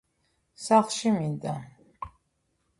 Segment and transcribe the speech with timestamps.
[0.63, 1.53] saxlshi minda